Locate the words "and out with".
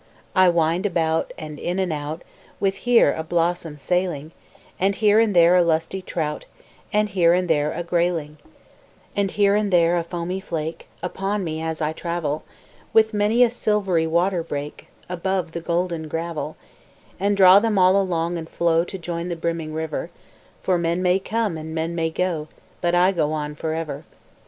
1.77-2.75